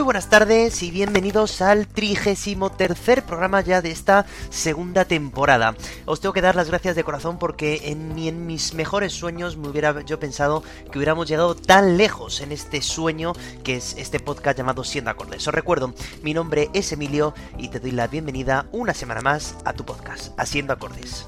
[0.00, 5.76] Muy buenas tardes y bienvenidos al trigésimo tercer programa ya de esta segunda temporada.
[6.06, 9.58] Os tengo que dar las gracias de corazón porque en, ni en mis mejores sueños
[9.58, 14.20] me hubiera yo pensado que hubiéramos llegado tan lejos en este sueño que es este
[14.20, 15.46] podcast llamado Siendo Acordes.
[15.46, 15.92] Os recuerdo,
[16.22, 20.32] mi nombre es Emilio y te doy la bienvenida una semana más a tu podcast,
[20.40, 21.26] Haciendo Acordes.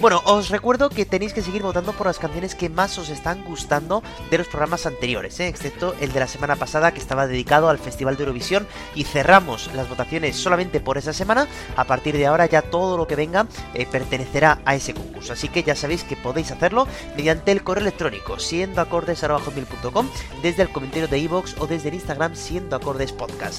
[0.00, 3.44] Bueno, os recuerdo que tenéis que seguir votando por las canciones que más os están
[3.44, 5.48] gustando de los programas anteriores, ¿eh?
[5.48, 9.68] excepto el de la semana pasada que estaba dedicado al Festival de Eurovisión y cerramos
[9.74, 11.46] las votaciones solamente por esa semana.
[11.76, 15.48] A partir de ahora ya todo lo que venga eh, pertenecerá a ese concurso, así
[15.48, 20.08] que ya sabéis que podéis hacerlo mediante el correo electrónico siendoacordes.com,
[20.42, 23.12] desde el comentario de iVoox o desde el Instagram siendo acordes.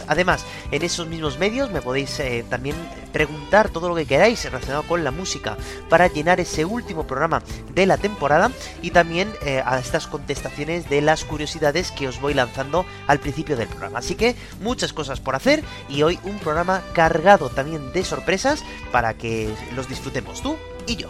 [0.08, 2.76] Además, en esos mismos medios me podéis eh, también
[3.14, 5.56] preguntar todo lo que queráis relacionado con la música
[5.88, 7.42] para llenar ese último programa
[7.74, 8.52] de la temporada
[8.82, 13.58] y también eh, a estas contestaciones de las curiosidades que os voy lanzando al principio
[13.58, 14.00] del programa.
[14.00, 19.14] Así que muchas cosas por hacer y hoy un programa cargado también de sorpresas para
[19.14, 20.56] que los disfrutemos tú
[20.88, 21.10] y yo.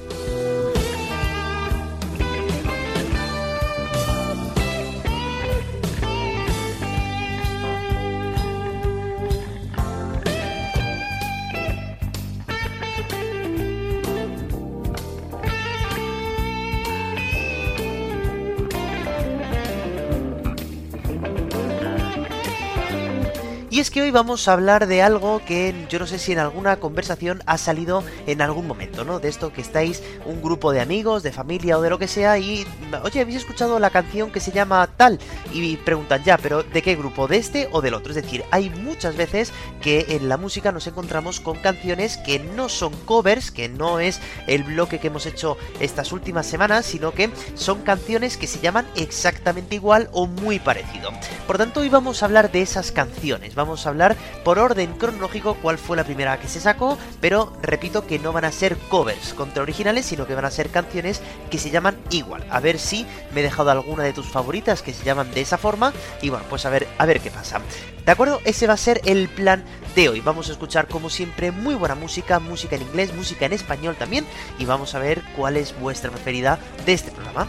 [23.92, 27.42] Que hoy vamos a hablar de algo que yo no sé si en alguna conversación
[27.46, 29.20] ha salido en algún momento, ¿no?
[29.20, 32.38] De esto que estáis un grupo de amigos, de familia o de lo que sea
[32.40, 32.66] y,
[33.04, 35.20] oye, ¿habéis escuchado la canción que se llama tal?
[35.54, 37.28] Y preguntan, ya, pero ¿de qué grupo?
[37.28, 38.12] ¿De este o del otro?
[38.12, 42.70] Es decir, hay muchas veces que en la música nos encontramos con canciones que no
[42.70, 47.30] son covers, que no es el bloque que hemos hecho estas últimas semanas, sino que
[47.56, 51.12] son canciones que se llaman exactamente igual o muy parecido.
[51.48, 53.12] Por tanto, hoy vamos a hablar de esas canciones
[53.56, 58.05] vamos a hablar por orden cronológico cuál fue la primera que se sacó, pero repito
[58.05, 61.58] que no van a ser covers contra originales, sino que van a ser canciones que
[61.58, 62.45] se llaman igual.
[62.49, 65.58] A ver si me he dejado alguna de tus favoritas que se llaman de esa
[65.58, 67.61] forma y bueno, pues a ver, a ver qué pasa.
[68.05, 68.39] ¿De acuerdo?
[68.45, 69.64] Ese va a ser el plan
[69.95, 70.21] de hoy.
[70.21, 74.25] Vamos a escuchar como siempre muy buena música, música en inglés, música en español también
[74.58, 77.48] y vamos a ver cuál es vuestra preferida de este programa.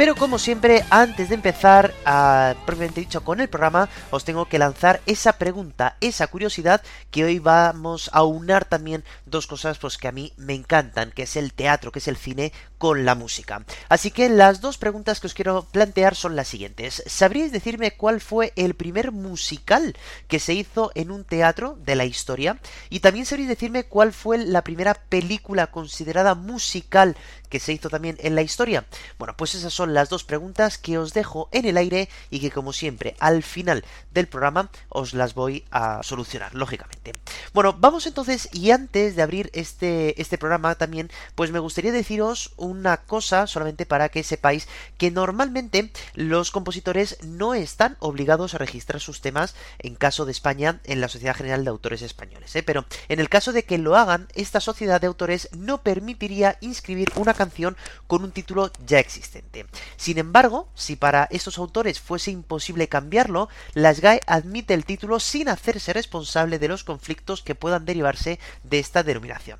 [0.00, 4.58] Pero como siempre, antes de empezar, a, propiamente dicho, con el programa, os tengo que
[4.58, 6.80] lanzar esa pregunta, esa curiosidad,
[7.10, 11.24] que hoy vamos a unar también dos cosas pues, que a mí me encantan, que
[11.24, 13.62] es el teatro, que es el cine, con la música.
[13.90, 17.02] Así que las dos preguntas que os quiero plantear son las siguientes.
[17.04, 22.06] ¿Sabríais decirme cuál fue el primer musical que se hizo en un teatro de la
[22.06, 22.58] historia?
[22.88, 27.18] Y también sabríais decirme cuál fue la primera película considerada musical
[27.50, 28.86] que se hizo también en la historia?
[29.18, 32.50] Bueno, pues esas son las dos preguntas que os dejo en el aire y que
[32.50, 37.12] como siempre al final del programa os las voy a solucionar, lógicamente.
[37.52, 42.52] Bueno, vamos entonces y antes de abrir este, este programa también, pues me gustaría deciros
[42.56, 49.00] una cosa solamente para que sepáis que normalmente los compositores no están obligados a registrar
[49.00, 52.62] sus temas en caso de España en la Sociedad General de Autores Españoles, ¿eh?
[52.62, 57.10] pero en el caso de que lo hagan, esta sociedad de autores no permitiría inscribir
[57.16, 57.74] una canción
[58.06, 59.64] con un título ya existente.
[59.96, 65.48] Sin embargo, si para estos autores fuese imposible cambiarlo, la SGAE admite el título sin
[65.48, 69.58] hacerse responsable de los conflictos que puedan derivarse de esta denominación.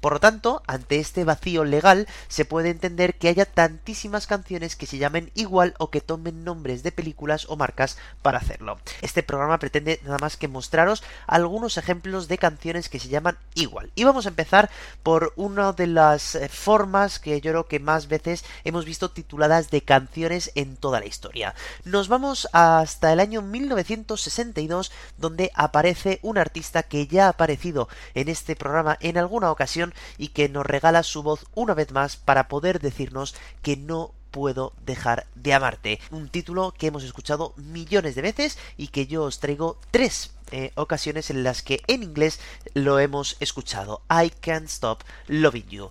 [0.00, 4.86] Por lo tanto, ante este vacío legal, se puede entender que haya tantísimas canciones que
[4.86, 8.80] se llamen igual o que tomen nombres de películas o marcas para hacerlo.
[9.02, 13.92] Este programa pretende nada más que mostraros algunos ejemplos de canciones que se llaman igual.
[13.94, 14.68] Y vamos a empezar
[15.04, 19.82] por una de las formas que yo creo que más veces hemos visto tituladas de
[19.82, 21.54] canciones en toda la historia.
[21.84, 28.28] Nos vamos hasta el año 1962 donde aparece un artista que ya ha aparecido en
[28.28, 32.48] este programa en alguna ocasión y que nos regala su voz una vez más para
[32.48, 36.00] poder decirnos que no puedo dejar de amarte.
[36.10, 40.72] Un título que hemos escuchado millones de veces y que yo os traigo tres eh,
[40.74, 42.40] ocasiones en las que en inglés
[42.74, 44.02] lo hemos escuchado.
[44.10, 45.90] I Can't Stop Loving You,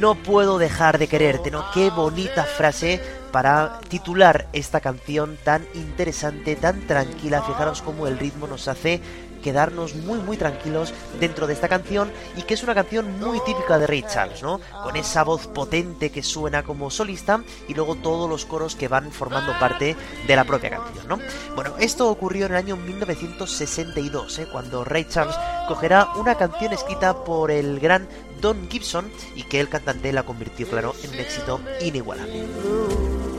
[0.00, 1.64] No puedo dejar de quererte, ¿no?
[1.72, 3.00] Qué bonita frase
[3.30, 7.42] para titular esta canción tan interesante, tan tranquila.
[7.42, 9.00] Fijaros cómo el ritmo nos hace
[9.42, 13.78] quedarnos muy muy tranquilos dentro de esta canción y que es una canción muy típica
[13.78, 14.60] de Ray Charles, ¿no?
[14.82, 19.12] Con esa voz potente que suena como solista y luego todos los coros que van
[19.12, 19.96] formando parte
[20.26, 21.18] de la propia canción, ¿no?
[21.54, 24.48] Bueno, esto ocurrió en el año 1962, ¿eh?
[24.50, 25.36] cuando Ray Charles
[25.68, 28.08] cogerá una canción escrita por el gran
[28.40, 33.31] Don Gibson y que el cantante la convirtió, claro, en un éxito inigualable.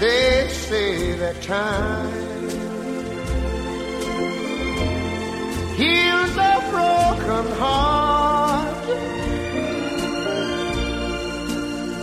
[0.00, 2.12] They say that time
[5.74, 8.86] heals a broken heart,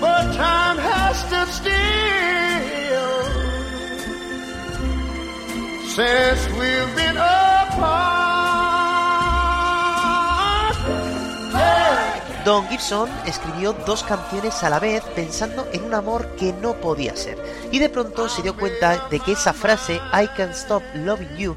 [0.01, 1.85] but time has stood still
[5.95, 6.44] since
[12.75, 17.41] Gibson escribió dos canciones a la vez pensando en un amor que no podía ser
[17.71, 21.55] y de pronto se dio cuenta de que esa frase I can't stop loving you,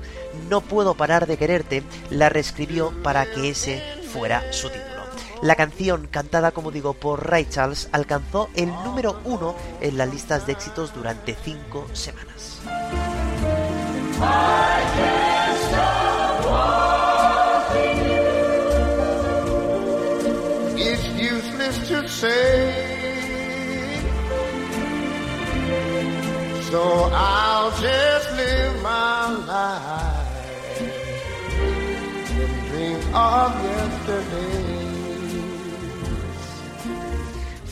[0.49, 3.83] no puedo parar de quererte, la reescribió para que ese
[4.13, 5.03] fuera su título.
[5.43, 7.49] La canción, cantada como digo por Ray
[7.91, 12.61] alcanzó el número uno en las listas de éxitos durante cinco semanas.
[22.19, 22.75] Say.
[26.71, 26.83] So
[27.13, 30.83] I'll just live my life
[32.41, 34.88] and dream of yesterday.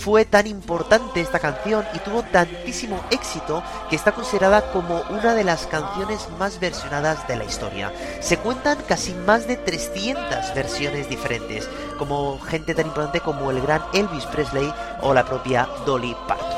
[0.07, 3.61] Fue tan importante esta canción y tuvo tantísimo éxito
[3.91, 7.93] que está considerada como una de las canciones más versionadas de la historia.
[8.21, 11.69] Se cuentan casi más de 300 versiones diferentes,
[11.99, 14.73] como gente tan importante como el gran Elvis Presley
[15.03, 16.56] o la propia Dolly Parton.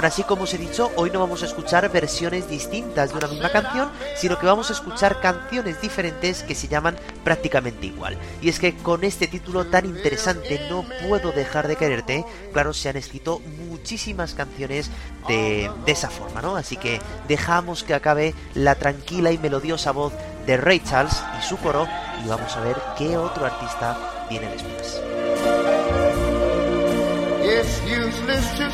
[0.00, 3.28] Aún así, como os he dicho, hoy no vamos a escuchar versiones distintas de una
[3.28, 8.16] misma canción, sino que vamos a escuchar canciones diferentes que se llaman prácticamente igual.
[8.40, 12.88] Y es que con este título tan interesante, No puedo dejar de quererte, claro, se
[12.88, 14.90] han escrito muchísimas canciones
[15.28, 16.56] de, esa forma, ¿no?
[16.56, 20.14] Así que dejamos que acabe la tranquila y melodiosa voz
[20.46, 21.86] de Ray Charles y su coro
[22.24, 23.98] y vamos a ver qué otro artista
[24.30, 25.02] viene después.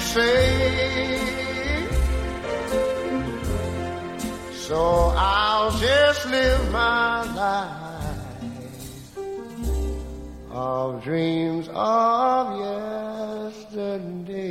[0.06, 1.18] Say.
[4.52, 7.76] So I'll just live my life
[10.50, 12.58] of dreams of
[13.54, 14.46] yesterday.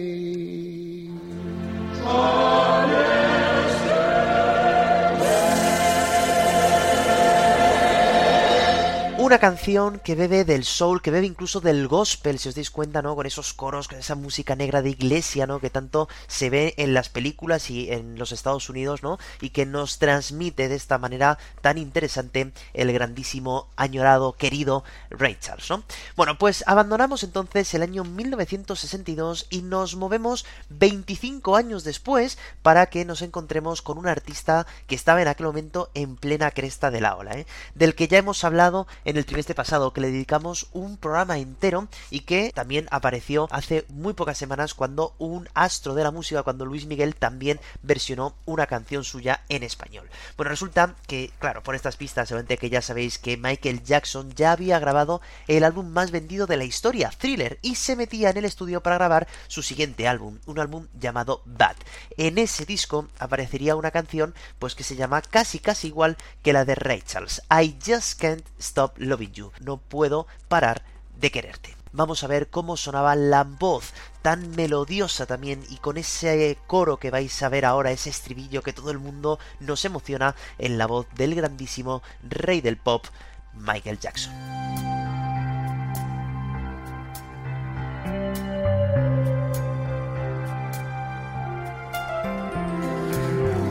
[9.26, 13.02] Una canción que bebe del soul, que bebe incluso del gospel, si os dais cuenta,
[13.02, 13.16] ¿no?
[13.16, 15.60] Con esos coros, con esa música negra de iglesia, ¿no?
[15.60, 19.18] Que tanto se ve en las películas y en los Estados Unidos, ¿no?
[19.42, 25.72] Y que nos transmite de esta manera tan interesante el grandísimo, añorado, querido Ray Charles,
[25.72, 25.84] ¿no?
[26.16, 33.06] Bueno, pues abandonamos entonces el año 1962 y nos movemos 25 años después para que
[33.06, 37.16] nos encontremos con un artista que estaba en aquel momento en plena cresta de la
[37.16, 37.48] ola, ¿eh?
[37.74, 41.88] Del que ya hemos hablado en el trimestre pasado que le dedicamos un programa entero
[42.10, 46.66] y que también apareció hace muy pocas semanas cuando un astro de la música, cuando
[46.66, 50.10] Luis Miguel también versionó una canción suya en español.
[50.38, 54.52] Bueno, resulta que, claro, por estas pistas, seguramente que ya sabéis que Michael Jackson ya
[54.52, 58.46] había grabado el álbum más vendido de la historia, Thriller, y se metía en el
[58.46, 61.76] estudio para grabar su siguiente álbum, un álbum llamado Bad.
[62.18, 66.66] En ese disco aparecería una canción pues que se llama casi casi igual que la
[66.66, 70.84] de Rachel's, I Just Can't Stop Loving You, no puedo parar
[71.20, 71.76] de quererte.
[71.92, 77.10] Vamos a ver cómo sonaba la voz tan melodiosa también y con ese coro que
[77.10, 81.08] vais a ver ahora, ese estribillo que todo el mundo nos emociona en la voz
[81.16, 83.06] del grandísimo rey del pop,
[83.54, 84.34] Michael Jackson.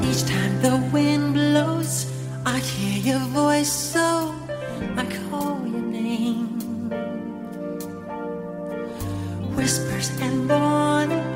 [0.02, 2.06] Each time the wind blows,
[2.46, 4.43] I hear your voice, so
[4.96, 6.60] I call your name.
[9.56, 11.26] Whispers and warning,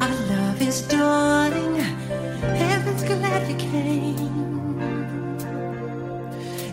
[0.00, 1.76] our love is dawning.
[2.62, 4.80] Heaven's glad you came.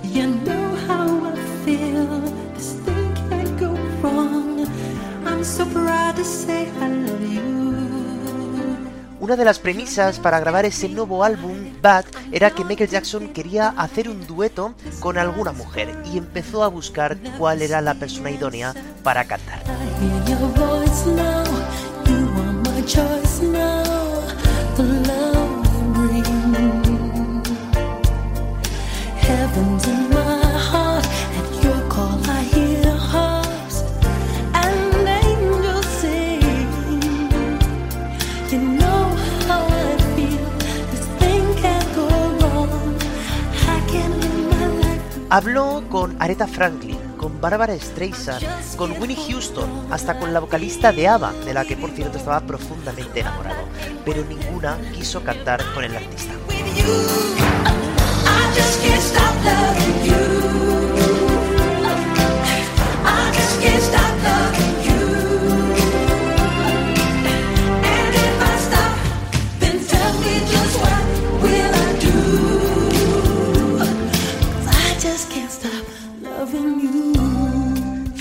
[0.03, 2.19] You know how I feel.
[2.55, 4.67] This thing can't go wrong.
[5.25, 7.90] I'm so proud to say I love you.
[9.21, 13.67] Una de las premisas para grabar ese nuevo álbum, Bad, era que Michael Jackson quería
[13.77, 18.73] hacer un dueto con alguna mujer y empezó a buscar cuál era la persona idónea
[19.03, 19.61] para cantar.
[45.33, 48.45] Habló con Aretha Franklin, con Barbara Streisand,
[48.75, 52.41] con Winnie Houston, hasta con la vocalista de ABBA, de la que por cierto estaba
[52.41, 53.63] profundamente enamorado,
[54.03, 56.33] pero ninguna quiso cantar con el artista.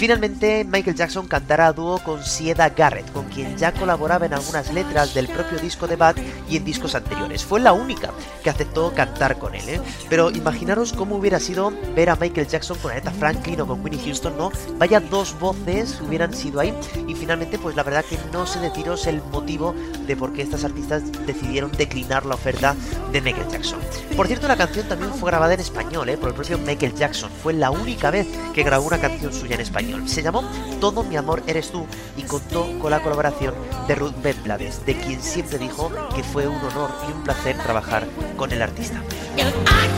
[0.00, 4.72] Finalmente, Michael Jackson cantará a dúo con Sieda Garrett, con quien ya colaboraba en algunas
[4.72, 6.16] letras del propio disco de Bad
[6.48, 7.44] y en discos anteriores.
[7.44, 8.10] Fue la única
[8.42, 9.80] que aceptó cantar con él, ¿eh?
[10.08, 14.02] Pero imaginaros cómo hubiera sido ver a Michael Jackson con Aretha Franklin o con Winnie
[14.04, 14.50] Houston, ¿no?
[14.78, 16.74] Vaya dos voces hubieran sido ahí.
[17.06, 19.74] Y finalmente, pues la verdad que no sé deciros el motivo
[20.06, 22.74] de por qué estas artistas decidieron declinar la oferta
[23.12, 23.78] de Michael Jackson.
[24.16, 26.16] Por cierto, la canción también fue grabada en español, ¿eh?
[26.16, 27.30] Por el propio Michael Jackson.
[27.42, 30.08] Fue la única vez que grabó una canción suya en español.
[30.08, 30.42] Se llamó
[30.80, 34.96] Todo mi amor eres tú y contó con la colaboración de Ruth Ben Blades, de
[34.96, 38.06] quien siempre dijo que fue un honor y un placer trabajar
[38.38, 39.02] con el artista.
[39.36, 39.90] If I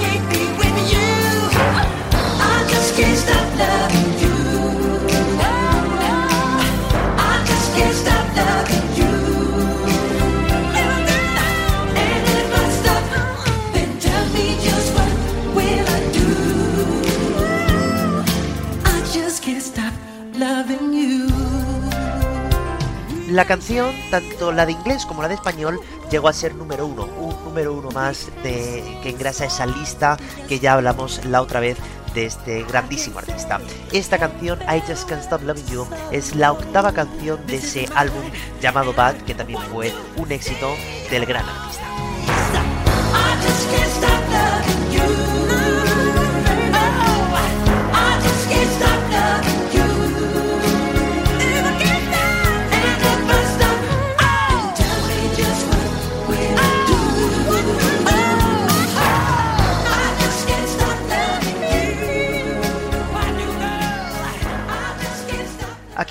[23.32, 27.04] La canción, tanto la de inglés como la de español, llegó a ser número uno,
[27.04, 31.78] un número uno más que engrasa esa lista que ya hablamos la otra vez
[32.12, 33.58] de este grandísimo artista.
[33.90, 38.22] Esta canción, I Just Can't Stop Loving You, es la octava canción de ese álbum
[38.60, 40.68] llamado Bad, que también fue un éxito
[41.10, 41.86] del gran artista.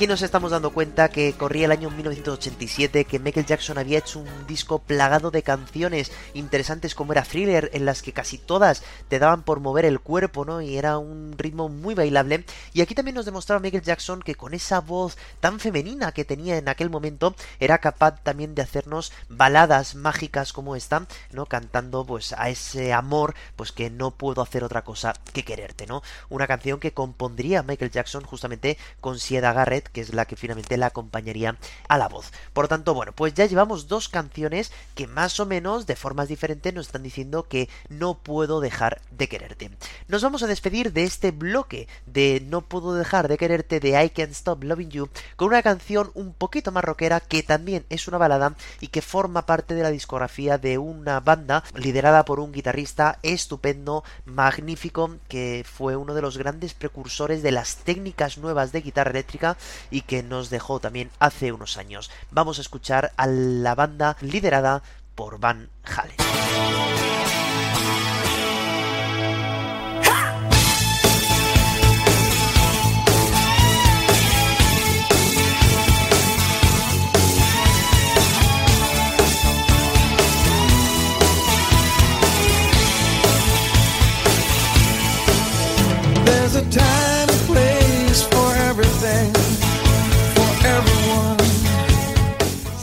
[0.02, 4.18] Aquí nos estamos dando cuenta que corría el año 1987, que Michael Jackson había hecho
[4.18, 9.20] un disco plagado de canciones interesantes como era Thriller, en las que casi todas te
[9.20, 10.60] daban por mover el cuerpo, ¿no?
[10.60, 12.46] Y era un ritmo muy bailable.
[12.74, 16.58] Y aquí también nos demostraba Michael Jackson que con esa voz tan femenina que tenía
[16.58, 21.46] en aquel momento, era capaz también de hacernos baladas mágicas como esta, ¿no?
[21.46, 26.02] Cantando pues a ese amor, pues que no puedo hacer otra cosa que quererte, ¿no?
[26.28, 30.78] Una canción que compondría Michael Jackson justamente con Sieda Garrett que es la que finalmente
[30.78, 31.58] la acompañaría
[31.88, 32.32] a la voz.
[32.54, 36.28] Por lo tanto, bueno, pues ya llevamos dos canciones que más o menos de formas
[36.28, 39.72] diferentes nos están diciendo que no puedo dejar de quererte.
[40.08, 44.10] Nos vamos a despedir de este bloque de No puedo dejar de quererte de I
[44.10, 48.18] Can't Stop Loving You con una canción un poquito más rockera que también es una
[48.18, 53.20] balada y que forma parte de la discografía de una banda liderada por un guitarrista
[53.24, 59.12] estupendo, magnífico, que fue uno de los grandes precursores de las técnicas nuevas de guitarra
[59.12, 59.58] eléctrica
[59.90, 62.12] y que nos dejó también hace unos años.
[62.32, 64.84] Vamos a escuchar a la banda liderada
[65.16, 67.11] por Van Halen.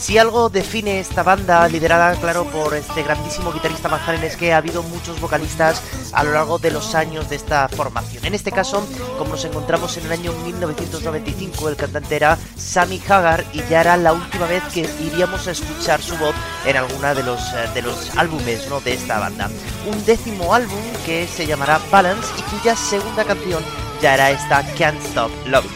[0.09, 4.57] Si algo define esta banda, liderada, claro, por este grandísimo guitarrista Van es que ha
[4.57, 8.25] habido muchos vocalistas a lo largo de los años de esta formación.
[8.25, 8.83] En este caso,
[9.19, 13.97] como nos encontramos en el año 1995, el cantante era Sammy Hagar y ya era
[13.97, 16.33] la última vez que iríamos a escuchar su voz
[16.65, 18.81] en alguna de los, eh, de los álbumes ¿no?
[18.81, 19.47] de esta banda.
[19.85, 23.63] Un décimo álbum que se llamará Balance y cuya segunda canción
[24.01, 25.69] ya era esta Can't Stop Loving.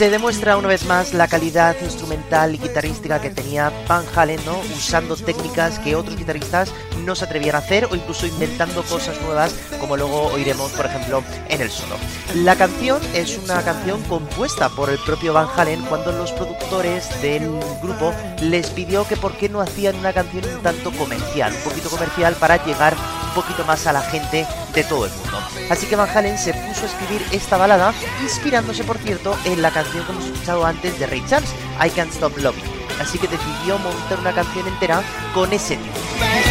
[0.00, 4.58] Se demuestra una vez más la calidad instrumental y guitarrística que tenía Van Halen, ¿no?
[4.74, 6.72] Usando técnicas que otros guitarristas
[7.04, 11.22] no se atrevían a hacer o incluso inventando cosas nuevas, como luego oiremos, por ejemplo,
[11.50, 11.96] en el solo.
[12.34, 17.50] La canción es una canción compuesta por el propio Van Halen cuando los productores del
[17.82, 21.90] grupo les pidió que por qué no hacían una canción un tanto comercial, un poquito
[21.90, 22.96] comercial para llegar
[23.30, 25.38] un poquito más a la gente de todo el mundo.
[25.70, 29.70] Así que Van Halen se puso a escribir esta balada, inspirándose, por cierto, en la
[29.70, 31.50] canción que hemos escuchado antes de Ray Charles,
[31.84, 32.64] I Can't Stop Loving.
[33.00, 35.02] Así que decidió montar una canción entera
[35.34, 36.49] con ese título.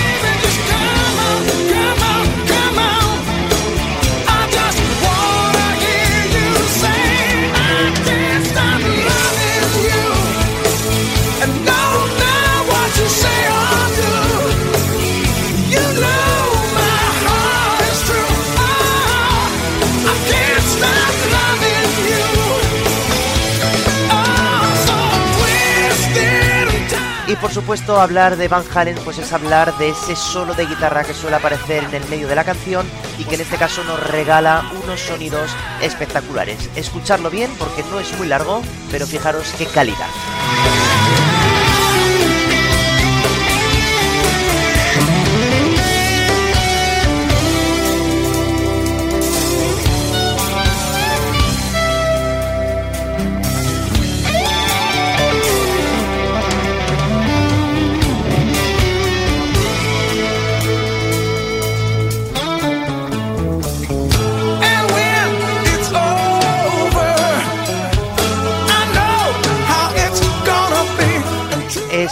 [27.41, 31.13] Por supuesto, hablar de Van Halen pues es hablar de ese solo de guitarra que
[31.13, 32.85] suele aparecer en el medio de la canción
[33.17, 36.69] y que en este caso nos regala unos sonidos espectaculares.
[36.75, 40.88] Escucharlo bien porque no es muy largo, pero fijaros qué calidad.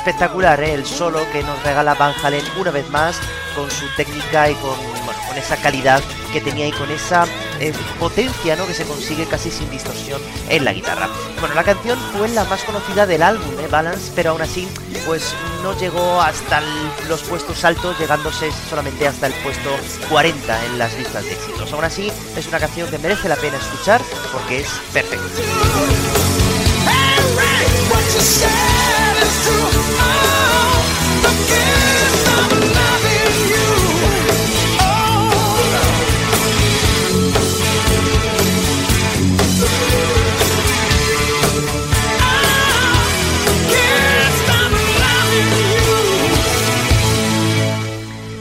[0.08, 0.74] Espectacular ¿eh?
[0.74, 3.20] el solo que nos regala Van Halen una vez más
[3.54, 7.26] con su técnica y con, bueno, con esa calidad que tenía y con esa
[7.60, 8.66] eh, potencia ¿no?
[8.66, 11.10] que se consigue casi sin distorsión en la guitarra.
[11.42, 13.68] Bueno, la canción fue la más conocida del álbum, ¿eh?
[13.70, 14.66] Balance, pero aún así
[15.06, 16.62] pues no llegó hasta
[17.10, 19.70] los puestos altos, llegándose solamente hasta el puesto
[20.08, 21.74] 40 en las listas de éxitos.
[21.74, 26.07] Aún así es una canción que merece la pena escuchar porque es perfecta.
[27.90, 29.70] What you said is true.
[30.00, 31.77] Oh,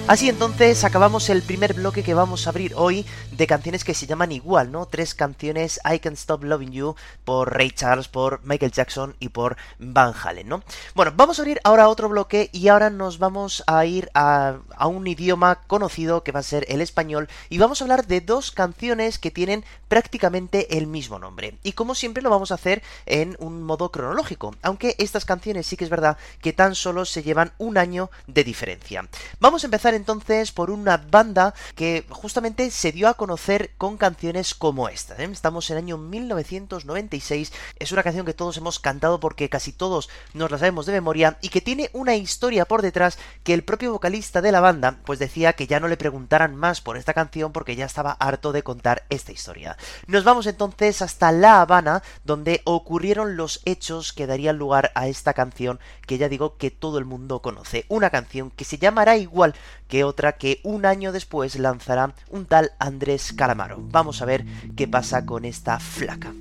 [0.09, 4.07] Así entonces acabamos el primer bloque que vamos a abrir hoy de canciones que se
[4.07, 4.87] llaman igual, ¿no?
[4.87, 9.57] Tres canciones I Can't Stop Loving You por Ray Charles, por Michael Jackson y por
[9.81, 10.63] Van Halen, ¿no?
[10.95, 14.87] Bueno, vamos a abrir ahora otro bloque y ahora nos vamos a ir a, a
[14.87, 18.53] un idioma conocido que va a ser el español y vamos a hablar de dos
[18.53, 21.59] canciones que tienen prácticamente el mismo nombre.
[21.65, 25.77] Y como siempre lo vamos a hacer en un modo cronológico, aunque estas canciones sí
[25.77, 29.09] que es verdad que tan solo se llevan un año de diferencia.
[29.41, 34.55] Vamos a empezar entonces por una banda que justamente se dio a conocer con canciones
[34.55, 35.15] como esta.
[35.17, 35.29] ¿eh?
[35.33, 37.53] Estamos en el año 1996.
[37.79, 41.39] Es una canción que todos hemos cantado porque casi todos nos la sabemos de memoria
[41.41, 45.19] y que tiene una historia por detrás que el propio vocalista de la banda pues
[45.19, 48.63] decía que ya no le preguntaran más por esta canción porque ya estaba harto de
[48.63, 49.77] contar esta historia.
[50.07, 55.33] Nos vamos entonces hasta La Habana donde ocurrieron los hechos que darían lugar a esta
[55.33, 57.85] canción que ya digo que todo el mundo conoce.
[57.89, 59.55] Una canción que se llamará igual
[59.89, 63.79] que otra que un año después lanzará un tal Andrés Calamaro.
[63.91, 64.45] Vamos a ver
[64.77, 66.33] qué pasa con esta flaca.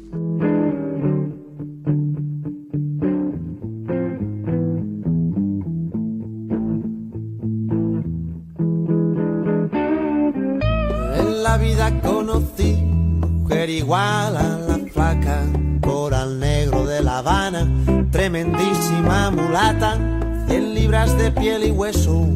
[11.18, 12.86] En la vida conocí
[13.46, 15.44] mujer igual a la flaca,
[15.82, 17.70] coral negro de La Habana,
[18.12, 19.98] tremendísima mulata,
[20.48, 22.28] 100 libras de piel y hueso,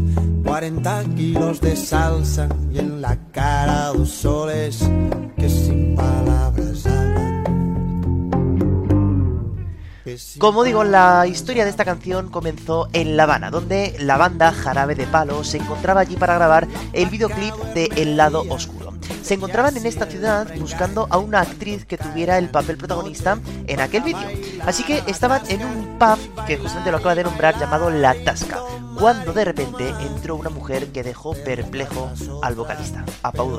[0.60, 4.80] 40 kilos de salsa y en la cara dos soles
[5.38, 7.44] que sin palabras hablan.
[10.38, 14.96] Como digo, la historia de esta canción comenzó en La Habana, donde la banda Jarabe
[14.96, 18.94] de Palo se encontraba allí para grabar el videoclip de El lado oscuro.
[19.22, 23.80] Se encontraban en esta ciudad buscando a una actriz que tuviera el papel protagonista en
[23.80, 24.28] aquel vídeo.
[24.66, 28.60] Así que estaban en un pub que justamente lo acaba de nombrar llamado La Tasca,
[29.00, 33.50] cuando de repente entró una mujer que dejó perplejo al vocalista, a Pau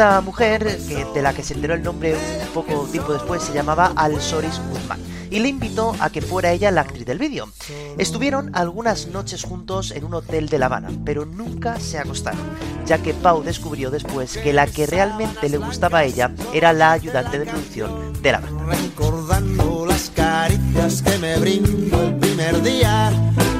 [0.00, 3.52] Esta mujer, que, de la que se enteró el nombre un poco tiempo después, se
[3.52, 7.50] llamaba Alsoris Guzmán y le invitó a que fuera ella la actriz del vídeo.
[7.98, 12.40] Estuvieron algunas noches juntos en un hotel de La Habana, pero nunca se acostaron,
[12.86, 16.92] ya que Pau descubrió después que la que realmente le gustaba a ella era la
[16.92, 18.74] ayudante de producción de la banda.
[18.74, 23.12] Recordando las caricias que me brindó el primer día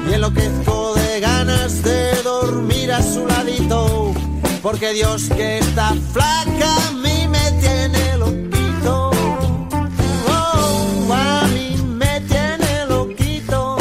[0.09, 4.30] y enloquezco de ganas de dormir a su ladito.
[4.61, 9.09] Porque Dios que está flaca a mí me tiene loquito.
[10.27, 13.77] Oh, a mí me tiene loquito.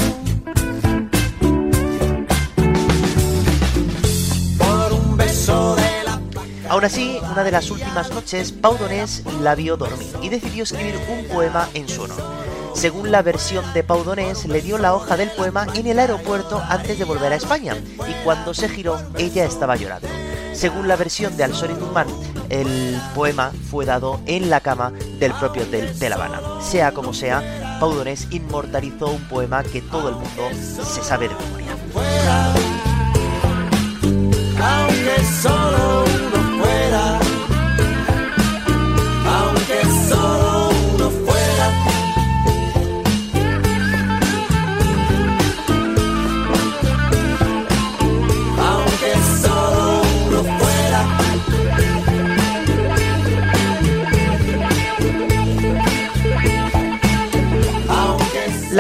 [4.59, 6.21] Por un beso de la
[6.71, 10.99] Aún así, una de las últimas noches, Pau Donés la vio dormir y decidió escribir
[11.11, 12.23] un poema en su honor.
[12.75, 16.63] Según la versión de Pau Donés, le dio la hoja del poema en el aeropuerto
[16.71, 17.77] antes de volver a España
[18.09, 20.09] y cuando se giró, ella estaba llorando.
[20.61, 22.07] Según la versión de Alsori Guzmán,
[22.51, 26.39] el poema fue dado en la cama del propio hotel de La Habana.
[26.61, 31.35] Sea como sea, Pau Donés inmortalizó un poema que todo el mundo se sabe de
[31.35, 31.75] memoria.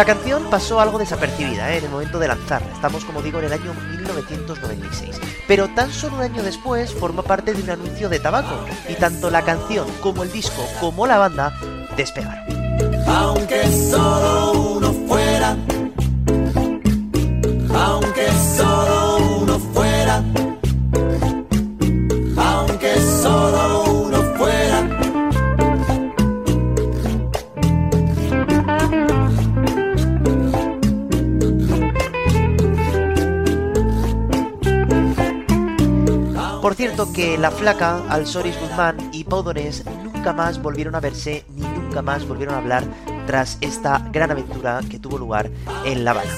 [0.00, 1.76] La canción pasó algo desapercibida ¿eh?
[1.76, 2.72] en el momento de lanzarla.
[2.72, 5.20] Estamos, como digo, en el año 1996.
[5.46, 8.64] Pero tan solo un año después formó parte de un anuncio de tabaco.
[8.88, 11.52] Y tanto la canción como el disco como la banda
[11.98, 12.46] despegaron.
[36.80, 41.60] Cierto que la flaca, Alsoris Guzmán y Pau Donés nunca más volvieron a verse ni
[41.60, 42.84] nunca más volvieron a hablar
[43.26, 45.50] tras esta gran aventura que tuvo lugar
[45.84, 46.30] en La Habana,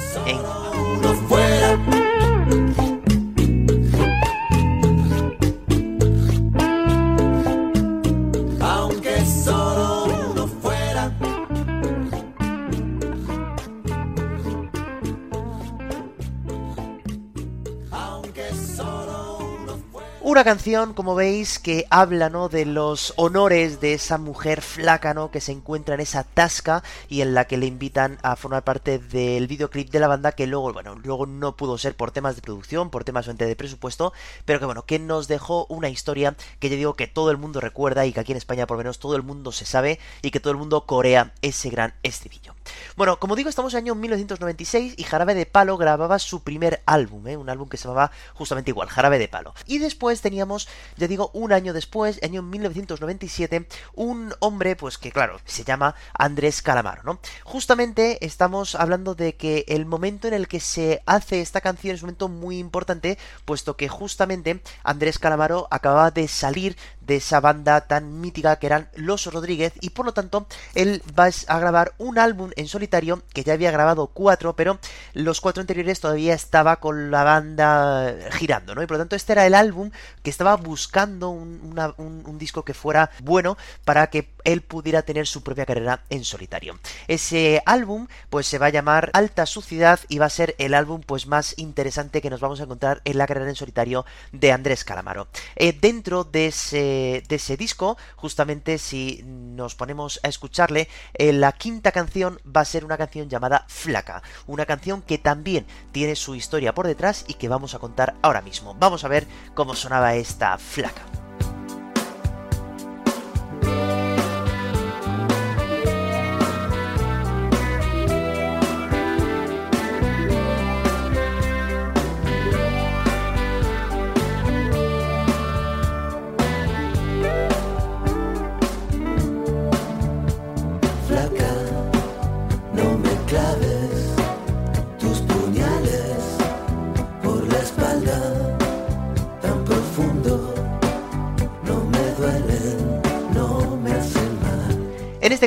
[20.44, 22.48] Canción, como veis, que habla, ¿no?
[22.48, 25.30] De los honores de esa mujer flaca, ¿no?
[25.30, 28.98] Que se encuentra en esa tasca y en la que le invitan a formar parte
[28.98, 32.42] del videoclip de la banda que luego, bueno, luego no pudo ser por temas de
[32.42, 34.12] producción, por temas de presupuesto,
[34.44, 37.60] pero que bueno, que nos dejó una historia que yo digo que todo el mundo
[37.60, 40.30] recuerda y que aquí en España por lo menos todo el mundo se sabe y
[40.30, 42.54] que todo el mundo corea ese gran estribillo.
[42.96, 46.82] Bueno, como digo, estamos en el año 1996 y Jarabe de Palo grababa su primer
[46.86, 47.36] álbum, ¿eh?
[47.36, 49.54] un álbum que se llamaba justamente igual, Jarabe de Palo.
[49.66, 50.66] Y después teníamos,
[50.96, 56.62] ya digo, un año después, año 1997, un hombre, pues que claro, se llama Andrés
[56.62, 57.20] Calamaro, ¿no?
[57.44, 62.02] Justamente estamos hablando de que el momento en el que se hace esta canción es
[62.02, 67.82] un momento muy importante, puesto que justamente Andrés Calamaro acababa de salir de esa banda
[67.82, 72.18] tan mítica que eran Los Rodríguez y por lo tanto él va a grabar un
[72.18, 74.78] álbum en solitario que ya había grabado cuatro pero
[75.14, 78.82] los cuatro anteriores todavía estaba con la banda girando ¿no?
[78.82, 79.90] y por lo tanto este era el álbum
[80.22, 85.26] que estaba buscando un, un- un disco que fuera bueno para que él pudiera tener
[85.26, 86.78] su propia carrera en solitario
[87.08, 91.00] ese álbum pues se va a llamar Alta Suciedad y va a ser el álbum
[91.04, 94.84] pues más interesante que nos vamos a encontrar en la carrera en solitario de Andrés
[94.84, 101.92] Calamaro Eh, dentro de ese, disco, justamente si nos ponemos a escucharle, eh, la quinta
[101.92, 106.74] canción va a ser una canción llamada Flaca, una canción que también tiene su historia
[106.74, 108.74] por detrás y que vamos a contar ahora mismo.
[108.74, 110.58] Vamos a ver cómo sonaba esta.
[110.58, 111.02] Flaca,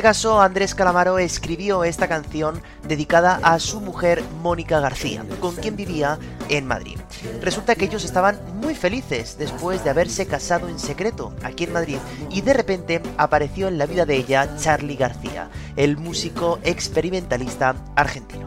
[0.06, 6.16] caso, Andrés Calamaro escribió esta canción dedicada a su mujer Mónica García, con quien vivía
[6.48, 6.96] en Madrid.
[7.42, 11.98] Resulta que ellos estaban muy felices después de haberse casado en secreto aquí en Madrid
[12.30, 18.46] y de repente apareció en la vida de ella Charlie García, el músico experimentalista argentino.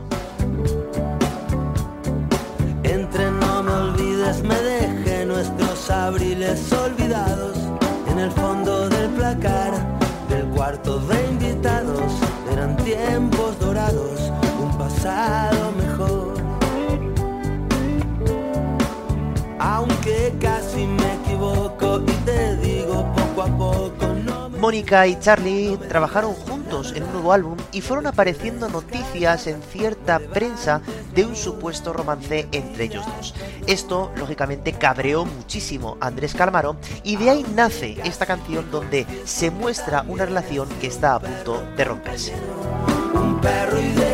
[2.84, 7.58] Entre no me olvides, me dejé nuestros abriles olvidados
[8.10, 11.29] en el fondo del placar del cuarto de
[15.19, 16.34] pasado mejor.
[19.60, 25.77] Aunque casi me equivoco y te digo poco a poco, no me Mónica y Charlie
[25.89, 30.82] trabajaron juntos en un nuevo álbum y fueron apareciendo noticias en cierta prensa
[31.13, 33.34] de un supuesto romance entre ellos dos.
[33.67, 39.51] Esto, lógicamente, cabreó muchísimo a Andrés Calamaro y de ahí nace esta canción donde se
[39.51, 42.34] muestra una relación que está a punto de romperse.
[43.13, 44.09] un perro ideal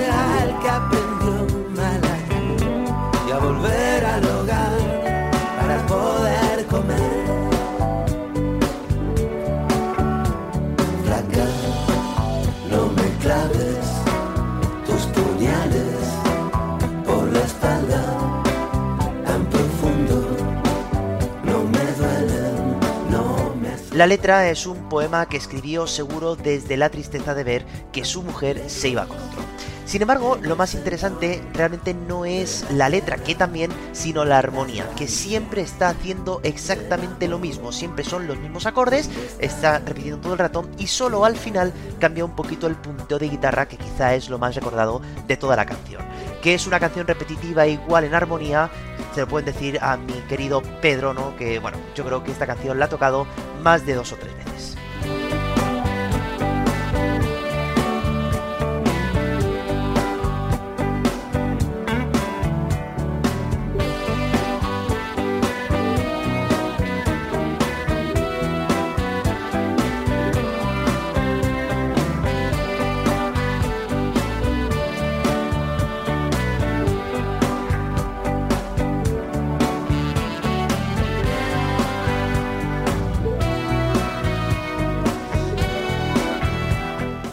[23.95, 28.23] La letra es un poema que escribió seguro desde la tristeza de ver que su
[28.23, 29.41] mujer se iba con otro.
[29.85, 34.89] Sin embargo, lo más interesante realmente no es la letra, que también, sino la armonía,
[34.97, 40.33] que siempre está haciendo exactamente lo mismo, siempre son los mismos acordes, está repitiendo todo
[40.33, 44.13] el rato y solo al final cambia un poquito el punteo de guitarra, que quizá
[44.13, 46.01] es lo más recordado de toda la canción.
[46.41, 48.69] Que es una canción repetitiva igual en armonía,
[49.15, 51.37] se lo pueden decir a mi querido Pedro, ¿no?
[51.37, 53.25] Que bueno, yo creo que esta canción la ha tocado
[53.63, 54.74] más de dos o tres veces.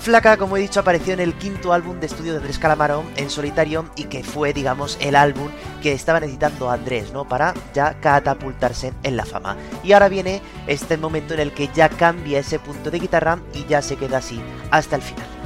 [0.03, 3.31] Flaca, como he dicho, apareció en el quinto álbum de estudio de Andrés Calamaro en
[3.31, 5.49] solitario y que fue, digamos, el álbum
[5.81, 7.29] que estaba necesitando Andrés, ¿no?
[7.29, 9.57] Para ya catapultarse en la fama.
[9.85, 13.65] Y ahora viene este momento en el que ya cambia ese punto de guitarra y
[13.67, 15.42] ya se queda así hasta el final.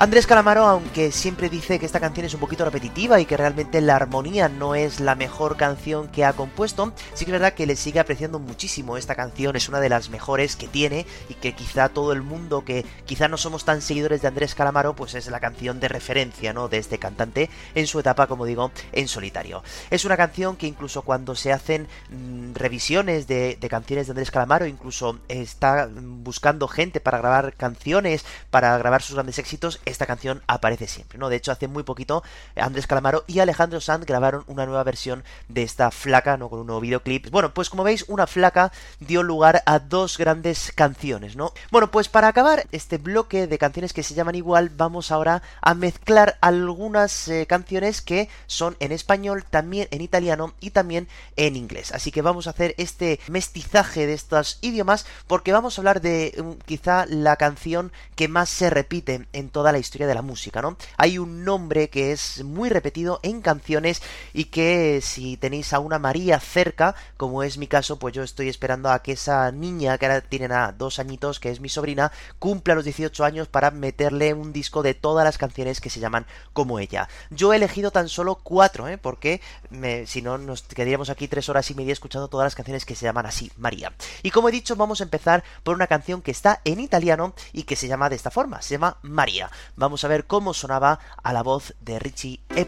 [0.00, 3.80] Andrés Calamaro, aunque siempre dice que esta canción es un poquito repetitiva y que realmente
[3.80, 7.66] la armonía no es la mejor canción que ha compuesto, sí que es verdad que
[7.66, 11.52] le sigue apreciando muchísimo esta canción, es una de las mejores que tiene y que
[11.52, 15.26] quizá todo el mundo que quizá no somos tan seguidores de Andrés Calamaro, pues es
[15.26, 16.68] la canción de referencia, ¿no?
[16.68, 19.64] De este cantante en su etapa, como digo, en solitario.
[19.90, 24.30] Es una canción que incluso cuando se hacen mmm, revisiones de, de canciones de Andrés
[24.30, 30.42] Calamaro, incluso está buscando gente para grabar canciones, para grabar sus grandes éxitos, esta canción
[30.46, 31.28] aparece siempre, ¿no?
[31.28, 32.22] De hecho, hace muy poquito
[32.56, 36.48] Andrés Calamaro y Alejandro Sanz grabaron una nueva versión de esta flaca, ¿no?
[36.48, 37.30] Con un nuevo videoclip.
[37.30, 41.52] Bueno, pues como veis, una flaca dio lugar a dos grandes canciones, ¿no?
[41.70, 45.74] Bueno, pues para acabar este bloque de canciones que se llaman igual, vamos ahora a
[45.74, 51.92] mezclar algunas eh, canciones que son en español, también en italiano y también en inglés.
[51.92, 56.34] Así que vamos a hacer este mestizaje de estos idiomas porque vamos a hablar de
[56.38, 60.62] um, quizá la canción que más se repite en toda la historia de la música,
[60.62, 60.76] ¿no?
[60.96, 65.98] Hay un nombre que es muy repetido en canciones y que si tenéis a una
[65.98, 70.06] María cerca, como es mi caso, pues yo estoy esperando a que esa niña que
[70.06, 74.34] ahora tiene a dos añitos, que es mi sobrina, cumpla los 18 años para meterle
[74.34, 77.08] un disco de todas las canciones que se llaman como ella.
[77.30, 78.98] Yo he elegido tan solo cuatro, ¿eh?
[78.98, 79.40] Porque
[80.06, 83.04] si no nos quedaríamos aquí tres horas y media escuchando todas las canciones que se
[83.04, 83.92] llaman así, María.
[84.22, 87.64] Y como he dicho, vamos a empezar por una canción que está en italiano y
[87.64, 89.50] que se llama de esta forma, se llama María.
[89.78, 92.64] Vamos a ver cómo sonaba a la voz de Richie e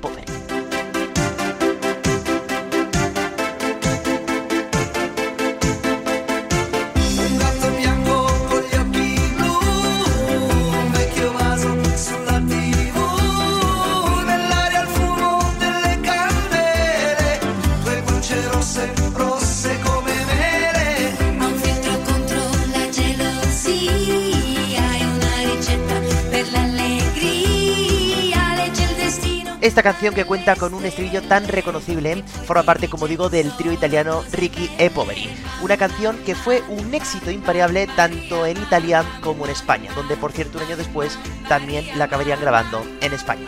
[29.61, 33.73] Esta canción que cuenta con un estribillo tan reconocible forma parte, como digo, del trío
[33.73, 35.29] italiano Ricky e Poveri.
[35.61, 40.33] Una canción que fue un éxito impariable tanto en Italia como en España, donde por
[40.33, 43.47] cierto un año después también la acabarían grabando en España.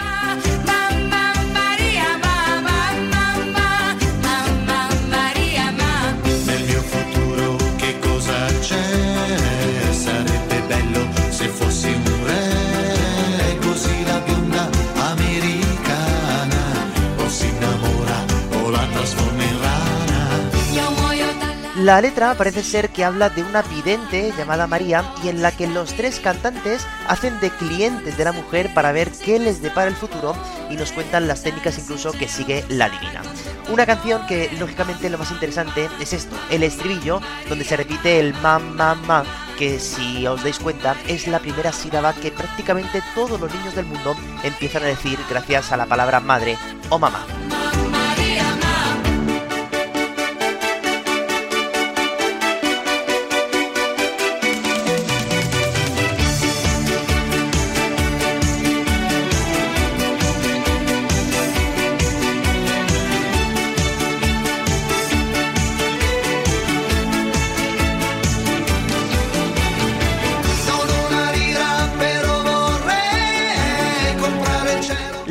[21.83, 25.67] La letra parece ser que habla de una vidente llamada María y en la que
[25.67, 29.97] los tres cantantes hacen de clientes de la mujer para ver qué les depara el
[29.97, 30.37] futuro
[30.71, 33.23] y nos cuentan las técnicas incluso que sigue la divina.
[33.69, 38.33] Una canción que lógicamente lo más interesante es esto, el estribillo donde se repite el
[38.35, 39.27] mam mam mam
[39.59, 43.87] que si os dais cuenta es la primera sílaba que prácticamente todos los niños del
[43.87, 44.15] mundo
[44.45, 46.57] empiezan a decir gracias a la palabra madre
[46.91, 47.27] o mamá.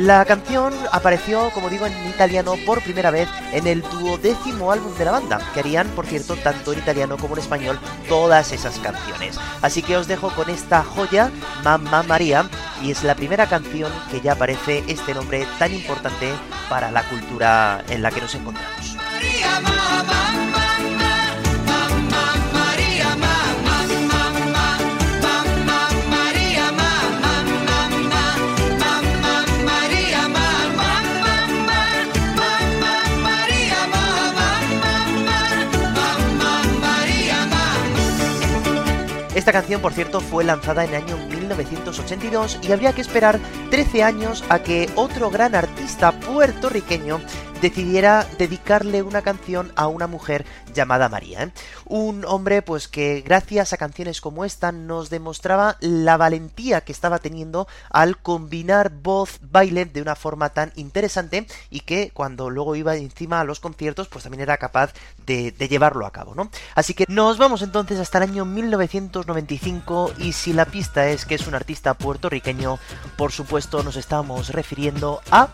[0.02, 5.04] La canción apareció, como digo, en italiano por primera vez en el duodécimo álbum de
[5.04, 9.38] la banda, que harían, por cierto, tanto en italiano como en español todas esas canciones.
[9.60, 11.30] Así que os dejo con esta joya,
[11.62, 12.50] Mamma María,
[12.82, 16.32] y es la primera canción que ya aparece este nombre tan importante
[16.68, 18.96] para la cultura en la que nos encontramos.
[39.42, 43.40] Esta canción, por cierto, fue lanzada en el año 1982 y habría que esperar
[43.72, 47.20] 13 años a que otro gran artista puertorriqueño
[47.62, 50.44] decidiera dedicarle una canción a una mujer
[50.74, 51.44] llamada María.
[51.44, 51.52] ¿eh?
[51.86, 57.20] Un hombre pues que gracias a canciones como esta nos demostraba la valentía que estaba
[57.20, 62.96] teniendo al combinar voz, baile de una forma tan interesante y que cuando luego iba
[62.96, 64.92] encima a los conciertos pues también era capaz
[65.24, 66.50] de, de llevarlo a cabo, ¿no?
[66.74, 71.36] Así que nos vamos entonces hasta el año 1995 y si la pista es que
[71.36, 72.80] es un artista puertorriqueño,
[73.16, 75.48] por supuesto nos estamos refiriendo a...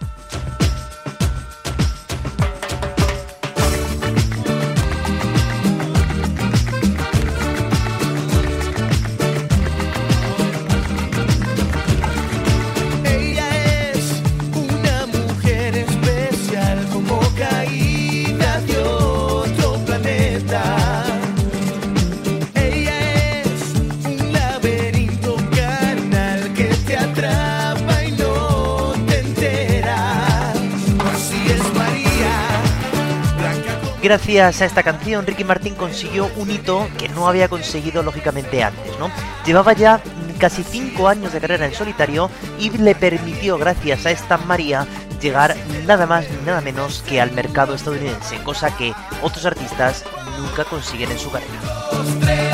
[34.08, 38.98] Gracias a esta canción, Ricky Martin consiguió un hito que no había conseguido lógicamente antes,
[38.98, 39.10] ¿no?
[39.44, 40.00] Llevaba ya
[40.38, 44.86] casi 5 años de carrera en solitario y le permitió, gracias a esta María,
[45.20, 45.54] llegar
[45.84, 50.06] nada más ni nada menos que al mercado estadounidense, cosa que otros artistas
[50.38, 52.47] nunca consiguen en su carrera.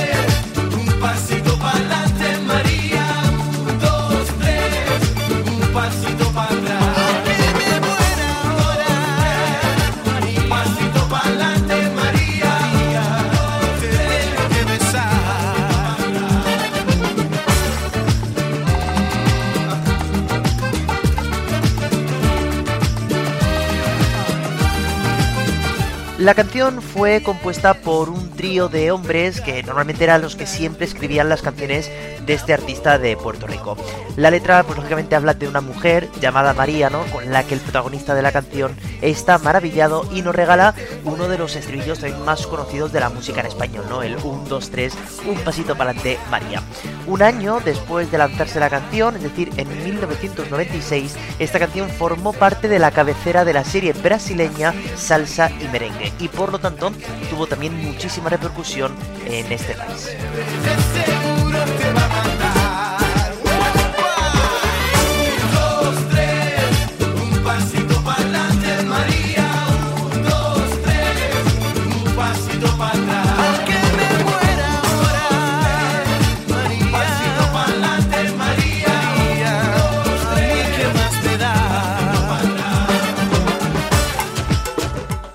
[26.25, 30.87] La canción fue compuesta por un trío de hombres que normalmente eran los que siempre
[30.87, 31.91] escribían las canciones
[32.25, 33.77] de este artista de Puerto Rico.
[34.17, 37.05] La letra, pues lógicamente habla de una mujer llamada María, ¿no?
[37.13, 41.37] Con la que el protagonista de la canción está maravillado y nos regala uno de
[41.37, 44.03] los estribillos más conocidos de la música en español, ¿no?
[44.03, 44.95] El 1, 2, 3,
[45.27, 46.63] un pasito para adelante, María.
[47.07, 52.69] Un año después de lanzarse la canción, es decir, en 1996, esta canción formó parte
[52.69, 56.93] de la cabecera de la serie brasileña Salsa y Merengue y por lo tanto
[57.31, 58.95] tuvo también muchísima repercusión
[59.27, 60.17] en este país.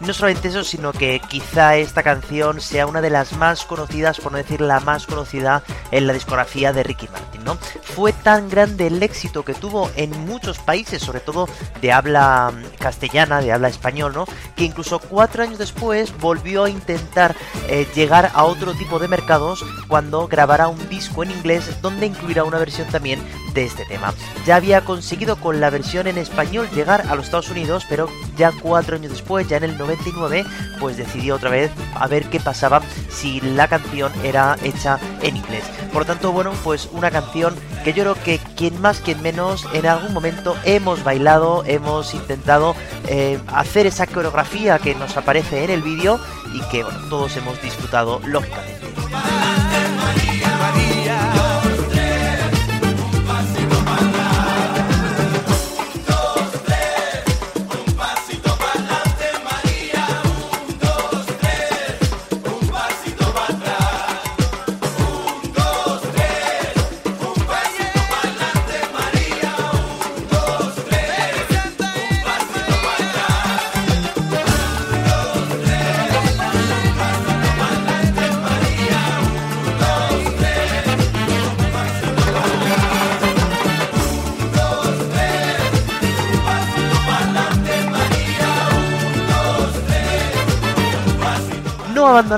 [0.09, 4.31] No solamente eso, sino que quizá esta canción sea una de las más conocidas, por
[4.31, 7.59] no decir la más conocida en la discografía de Ricky Martin, ¿no?
[7.83, 11.47] Fue tan grande el éxito que tuvo en muchos países, sobre todo
[11.79, 14.25] de habla mm, castellana, de habla español, ¿no?
[14.55, 17.35] Que incluso cuatro años después volvió a intentar
[17.67, 22.45] eh, llegar a otro tipo de mercados cuando grabará un disco en inglés donde incluirá
[22.45, 23.21] una versión también
[23.53, 24.15] de este tema.
[24.47, 28.51] Ya había conseguido con la versión en español llegar a los Estados Unidos, pero ya
[28.59, 30.45] cuatro años después, ya en el 99,
[30.79, 35.63] pues decidió otra vez a ver qué pasaba si la canción era hecha en inglés.
[35.91, 39.67] Por lo tanto, bueno, pues una canción que yo creo que quien más, quien menos,
[39.73, 42.75] en algún momento hemos bailado, hemos intentado
[43.07, 46.19] eh, hacer esa coreografía que nos aparece en el vídeo
[46.53, 48.88] y que bueno, todos hemos disfrutado lógicamente.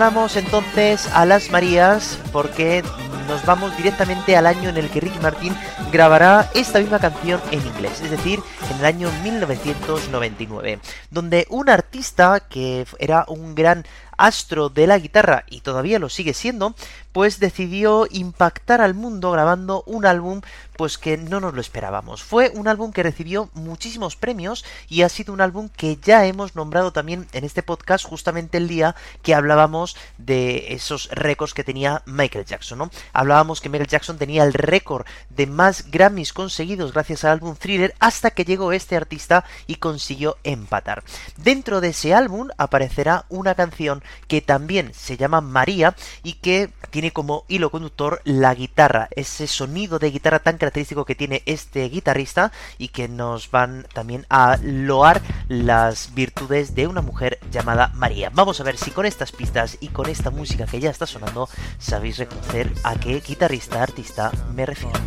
[0.01, 2.83] Abandonamos entonces a las Marías porque
[3.27, 5.55] nos vamos directamente al año en el que Ricky Martin
[5.91, 8.39] grabará esta misma canción en inglés, es decir,
[8.71, 10.79] en el año 1999,
[11.11, 13.85] donde un artista que era un gran
[14.17, 16.73] astro de la guitarra y todavía lo sigue siendo,
[17.11, 20.41] pues decidió impactar al mundo grabando un álbum
[20.77, 22.23] pues que no nos lo esperábamos.
[22.23, 26.55] Fue un álbum que recibió muchísimos premios y ha sido un álbum que ya hemos
[26.55, 32.01] nombrado también en este podcast justamente el día que hablábamos de esos récords que tenía
[32.05, 32.91] Michael Jackson, ¿no?
[33.13, 37.93] Hablábamos que Michael Jackson tenía el récord de más Grammys conseguidos gracias al álbum Thriller
[37.99, 41.03] hasta que llegó este artista y consiguió empatar.
[41.37, 46.71] Dentro de ese álbum aparecerá una canción que también se llama María y que
[47.09, 52.51] como hilo conductor la guitarra, ese sonido de guitarra tan característico que tiene este guitarrista
[52.77, 58.29] y que nos van también a loar las virtudes de una mujer llamada María.
[58.31, 61.49] Vamos a ver si con estas pistas y con esta música que ya está sonando
[61.79, 64.99] sabéis reconocer a qué guitarrista artista me refiero.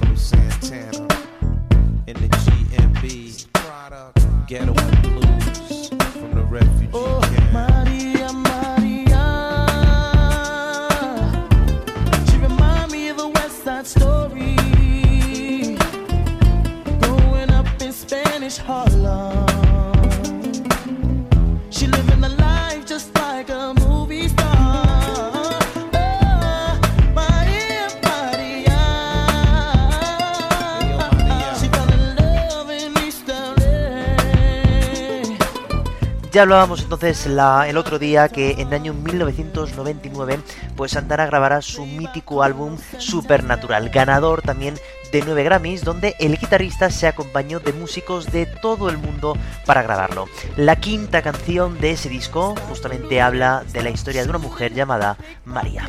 [18.60, 19.46] Harlem.
[21.70, 21.88] She.
[36.34, 40.40] Ya hablábamos entonces el otro día que en el año 1999
[40.74, 44.74] pues Santana grabará su mítico álbum Supernatural, ganador también
[45.14, 49.80] de 9 Grammys, donde el guitarrista se acompañó de músicos de todo el mundo para
[49.80, 50.26] grabarlo.
[50.56, 55.16] La quinta canción de ese disco justamente habla de la historia de una mujer llamada
[55.44, 55.88] María.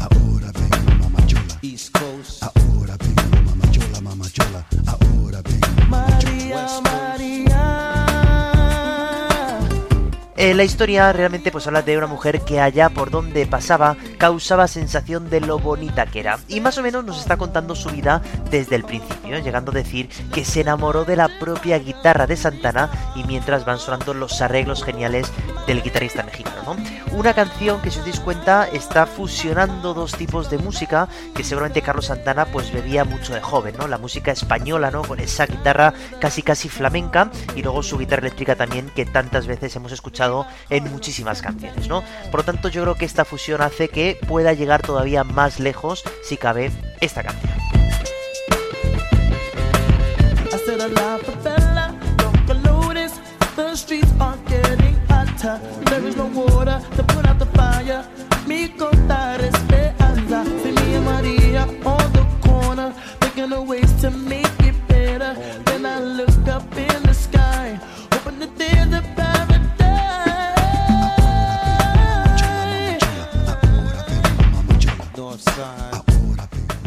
[0.00, 0.92] Ahora vengo
[1.62, 2.42] East Coast.
[2.42, 2.71] ahora
[10.42, 14.66] Eh, la historia realmente pues habla de una mujer que allá por donde pasaba causaba
[14.66, 18.20] sensación de lo bonita que era y más o menos nos está contando su vida
[18.50, 22.90] desde el principio, llegando a decir que se enamoró de la propia guitarra de Santana
[23.14, 25.30] y mientras van sonando los arreglos geniales
[25.68, 27.16] del guitarrista mexicano, ¿no?
[27.16, 31.82] Una canción que si os dais cuenta está fusionando dos tipos de música que seguramente
[31.82, 33.86] Carlos Santana pues bebía mucho de joven, ¿no?
[33.86, 35.02] La música española, ¿no?
[35.02, 39.76] Con esa guitarra casi casi flamenca y luego su guitarra eléctrica también que tantas veces
[39.76, 40.31] hemos escuchado
[40.70, 42.02] en muchísimas canciones, ¿no?
[42.30, 46.02] Por lo tanto, yo creo que esta fusión hace que pueda llegar todavía más lejos,
[46.24, 46.70] si cabe,
[47.00, 47.52] esta canción.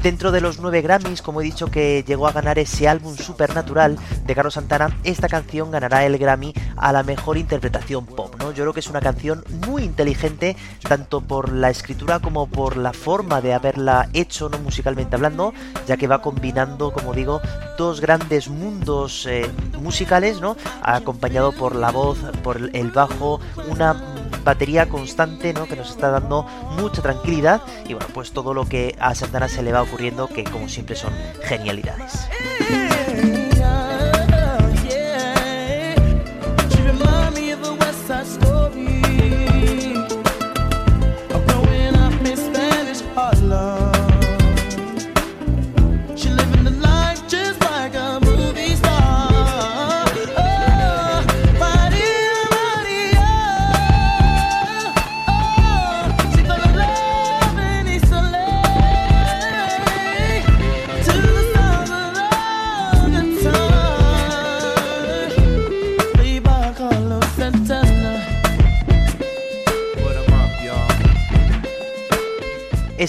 [0.05, 3.97] Dentro de los 9 Grammys, como he dicho que llegó a ganar ese álbum Supernatural
[4.23, 8.51] de Carlos Santana, esta canción ganará el Grammy a la mejor interpretación pop, ¿no?
[8.51, 10.55] Yo creo que es una canción muy inteligente,
[10.87, 14.59] tanto por la escritura como por la forma de haberla hecho, ¿no?
[14.59, 15.55] Musicalmente hablando,
[15.87, 17.41] ya que va combinando, como digo,
[17.75, 19.49] dos grandes mundos eh,
[19.81, 20.55] musicales, ¿no?
[20.83, 23.39] Acompañado por la voz, por el bajo,
[23.71, 23.95] una
[24.43, 25.67] batería constante, ¿no?
[25.67, 26.43] Que nos está dando
[26.77, 30.43] mucha tranquilidad y bueno, pues todo lo que a Santana se le va ocurriendo, que
[30.43, 31.13] como siempre son
[31.43, 32.27] genialidades.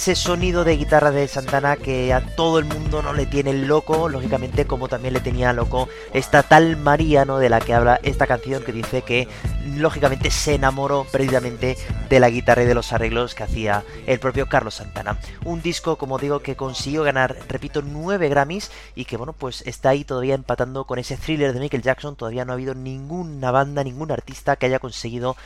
[0.06, 4.08] Ese sonido de guitarra de Santana que a todo el mundo no le tiene loco,
[4.08, 7.38] lógicamente como también le tenía loco esta tal María, ¿no?
[7.38, 9.26] De la que habla esta canción que dice que
[9.74, 11.76] lógicamente se enamoró perdidamente
[12.08, 15.18] de la guitarra y de los arreglos que hacía el propio Carlos Santana.
[15.44, 19.88] Un disco, como digo, que consiguió ganar, repito, 9 Grammys y que bueno, pues está
[19.88, 22.14] ahí todavía empatando con ese thriller de Michael Jackson.
[22.14, 25.36] Todavía no ha habido ninguna banda, ningún artista que haya conseguido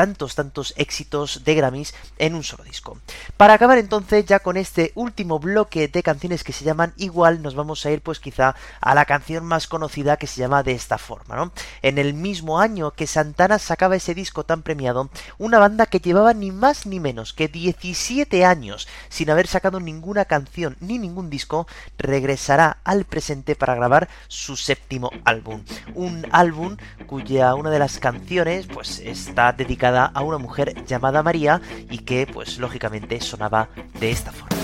[0.00, 2.96] tantos, tantos éxitos de Grammys en un solo disco.
[3.36, 7.54] Para acabar entonces ya con este último bloque de canciones que se llaman igual, nos
[7.54, 10.96] vamos a ir pues quizá a la canción más conocida que se llama de esta
[10.96, 11.52] forma, ¿no?
[11.82, 16.32] En el mismo año que Santana sacaba ese disco tan premiado, una banda que llevaba
[16.32, 21.66] ni más ni menos que 17 años sin haber sacado ninguna canción ni ningún disco,
[21.98, 25.62] regresará al presente para grabar su séptimo álbum.
[25.94, 31.60] Un álbum cuya una de las canciones pues está dedicada a una mujer llamada María
[31.90, 33.68] y que pues lógicamente sonaba
[33.98, 34.56] de esta forma.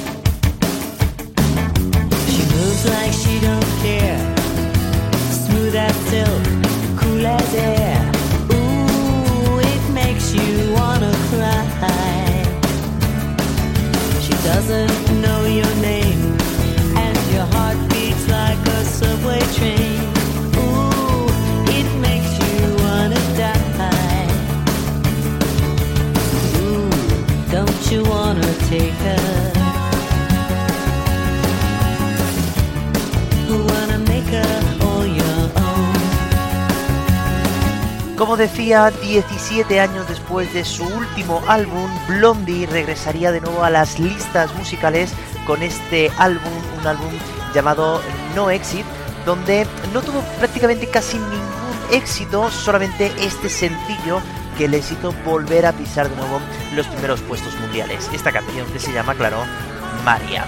[38.66, 44.00] Como decía, 17 años después de su último álbum, Blondie regresaría de nuevo a las
[44.00, 45.12] listas musicales
[45.46, 46.50] con este álbum,
[46.80, 47.12] un álbum
[47.54, 48.02] llamado
[48.34, 48.84] No Exit,
[49.24, 51.46] donde no tuvo prácticamente casi ningún
[51.92, 54.20] éxito, solamente este sencillo
[54.58, 56.40] que les hizo volver a pisar de nuevo
[56.74, 58.10] los primeros puestos mundiales.
[58.12, 59.44] Esta canción que se llama, claro,
[60.04, 60.44] María.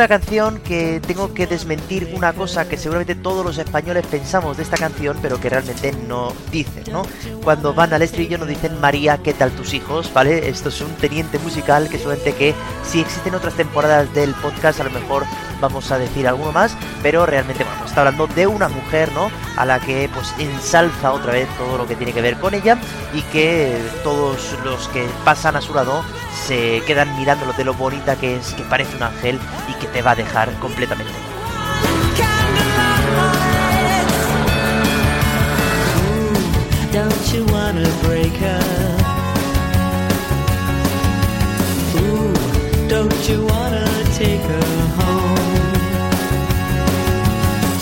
[0.00, 4.62] Una canción que tengo que desmentir una cosa que seguramente todos los españoles pensamos de
[4.62, 7.02] esta canción, pero que realmente no dicen, ¿no?
[7.44, 10.10] Cuando van al estribillo no dicen María, ¿qué tal tus hijos?
[10.14, 10.48] ¿Vale?
[10.48, 14.84] Esto es un teniente musical que seguramente que si existen otras temporadas del podcast a
[14.84, 15.26] lo mejor
[15.60, 19.30] vamos a decir alguno más, pero realmente bueno, está hablando de una mujer, ¿no?
[19.58, 22.78] A la que pues ensalza otra vez todo lo que tiene que ver con ella
[23.12, 26.02] y que todos los que pasan a su lado
[26.50, 29.38] se quedan mirándolo de lo bonita que es, que parece un ángel
[29.68, 31.12] y que te va a dejar completamente.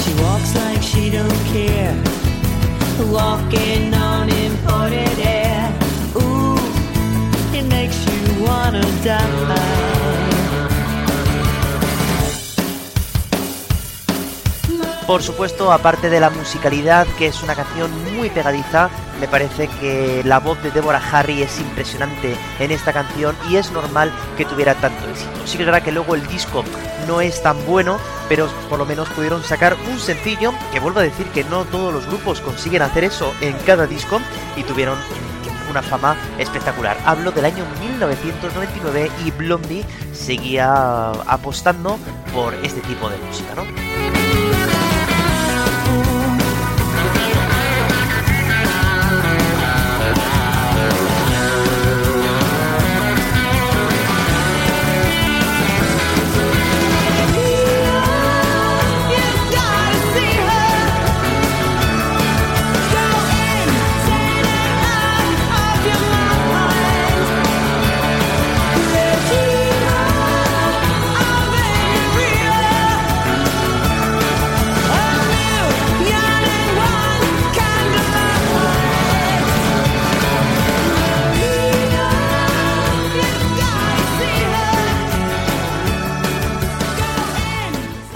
[0.03, 1.97] She walks like she don't care,
[15.07, 20.23] Por supuesto, aparte de la musicalidad, que es una canción muy pegadiza, me parece que
[20.23, 24.75] la voz de Deborah Harry es impresionante en esta canción y es normal que tuviera
[24.75, 25.31] tanto éxito.
[25.47, 26.63] Sí que es verdad que luego el disco
[27.07, 27.99] no es tan bueno,
[28.29, 31.91] pero por lo menos pudieron sacar un sencillo, que vuelvo a decir que no todos
[31.91, 34.21] los grupos consiguen hacer eso en cada disco,
[34.57, 34.99] y tuvieron
[35.71, 36.97] una fama espectacular.
[37.05, 41.99] Hablo del año 1999 y Blondie seguía apostando
[42.35, 44.28] por este tipo de música, ¿no?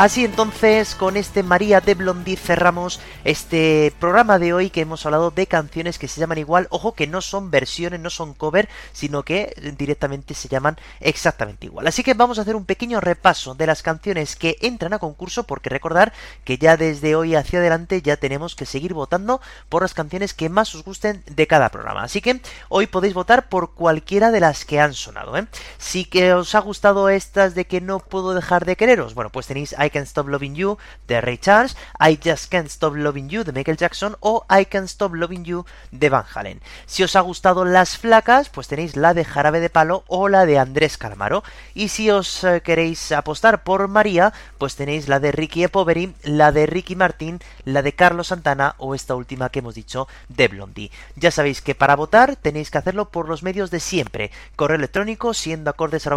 [0.02, 5.30] Así entonces, con este María de Blondie cerramos este programa de hoy que hemos hablado
[5.30, 6.66] de canciones que se llaman igual.
[6.70, 11.86] Ojo que no son versiones, no son cover, sino que directamente se llaman exactamente igual.
[11.86, 15.44] Así que vamos a hacer un pequeño repaso de las canciones que entran a concurso,
[15.44, 19.94] porque recordar que ya desde hoy hacia adelante ya tenemos que seguir votando por las
[19.94, 22.02] canciones que más os gusten de cada programa.
[22.02, 22.40] Así que
[22.70, 25.36] hoy podéis votar por cualquiera de las que han sonado.
[25.36, 25.46] ¿eh?
[25.78, 29.46] Si que os ha gustado estas de que no puedo dejar de quereros, bueno, pues
[29.46, 33.52] tenéis Can't Stop Loving You de Ray Charles, I Just Can't Stop Loving You de
[33.52, 36.60] Michael Jackson o I Can't Stop Loving You de Van Halen.
[36.86, 40.46] Si os ha gustado Las Flacas, pues tenéis la de Jarabe de Palo o la
[40.46, 41.44] de Andrés Calamaro.
[41.74, 45.68] Y si os eh, queréis apostar por María, pues tenéis la de Ricky E.
[45.68, 50.08] Poveri, la de Ricky Martin, la de Carlos Santana o esta última que hemos dicho
[50.28, 50.90] de Blondie.
[51.16, 54.30] Ya sabéis que para votar tenéis que hacerlo por los medios de siempre.
[54.56, 56.08] Correo electrónico siendo acordes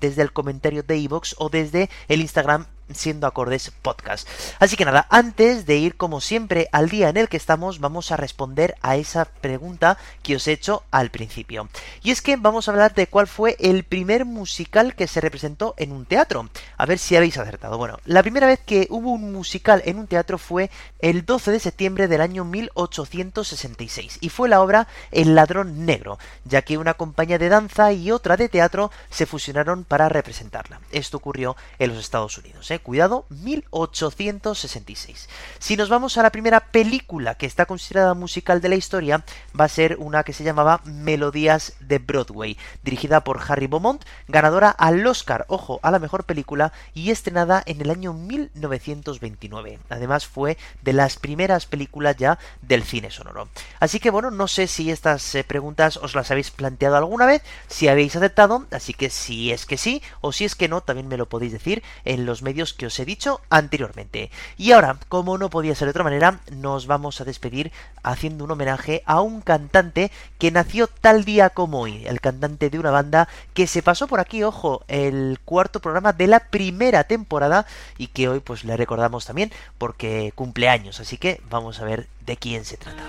[0.00, 4.28] desde el comentario de iVoox o desde el Instagram siendo acordes podcast.
[4.58, 8.12] Así que nada, antes de ir como siempre al día en el que estamos, vamos
[8.12, 11.68] a responder a esa pregunta que os he hecho al principio.
[12.02, 15.74] Y es que vamos a hablar de cuál fue el primer musical que se representó
[15.76, 16.48] en un teatro.
[16.76, 17.78] A ver si habéis acertado.
[17.78, 21.60] Bueno, la primera vez que hubo un musical en un teatro fue el 12 de
[21.60, 27.38] septiembre del año 1866 y fue la obra El ladrón negro, ya que una compañía
[27.38, 30.80] de danza y otra de teatro se fusionaron para representarla.
[30.90, 32.70] Esto ocurrió en los Estados Unidos.
[32.70, 32.77] ¿eh?
[32.78, 35.28] Cuidado, 1866.
[35.58, 39.24] Si nos vamos a la primera película que está considerada musical de la historia,
[39.58, 44.70] va a ser una que se llamaba Melodías de Broadway, dirigida por Harry Beaumont, ganadora
[44.70, 49.78] al Oscar, ojo, a la mejor película y estrenada en el año 1929.
[49.88, 53.48] Además fue de las primeras películas ya del cine sonoro.
[53.80, 57.42] Así que bueno, no sé si estas eh, preguntas os las habéis planteado alguna vez,
[57.66, 61.08] si habéis aceptado, así que si es que sí o si es que no, también
[61.08, 64.30] me lo podéis decir en los medios que os he dicho anteriormente.
[64.56, 68.50] Y ahora, como no podía ser de otra manera, nos vamos a despedir haciendo un
[68.50, 73.28] homenaje a un cantante que nació tal día como hoy, el cantante de una banda
[73.54, 77.66] que se pasó por aquí, ojo, el cuarto programa de la primera temporada
[77.96, 82.08] y que hoy pues le recordamos también porque cumple años, así que vamos a ver
[82.24, 83.02] de quién se trata.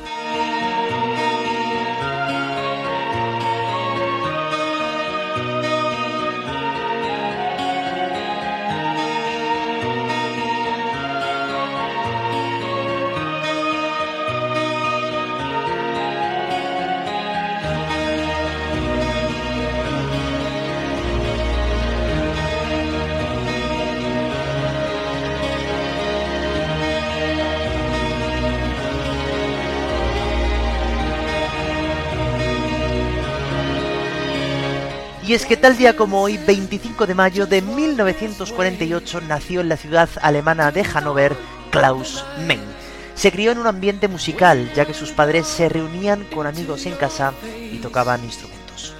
[35.29, 39.77] Y es que tal día como hoy, 25 de mayo de 1948, nació en la
[39.77, 41.37] ciudad alemana de Hannover
[41.69, 42.59] Klaus Menn.
[43.13, 46.95] Se crió en un ambiente musical, ya que sus padres se reunían con amigos en
[46.95, 47.33] casa
[47.71, 48.95] y tocaban instrumentos.